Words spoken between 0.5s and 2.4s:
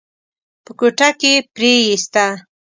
په کوټه کې يې پريېسته.